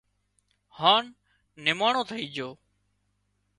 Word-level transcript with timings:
هانَ 0.77 1.05
نماڻو 1.65 2.01
ٿئي 2.09 2.23
جھو 2.35 2.49